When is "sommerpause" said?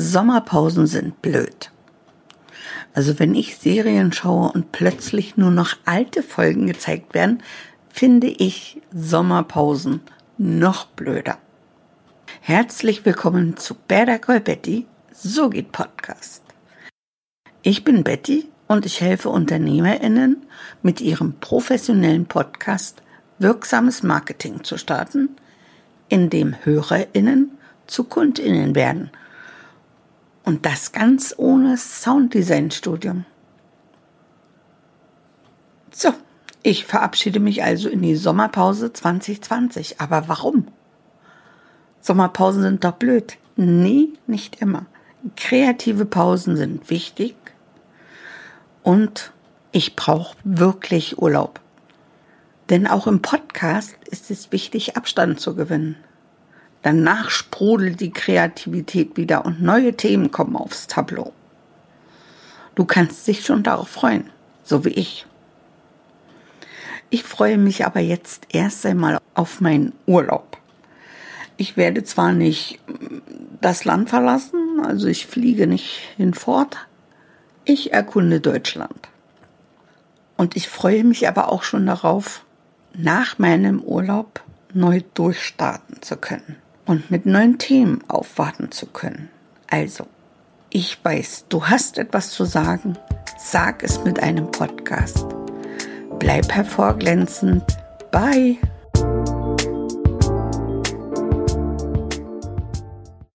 38.16-38.90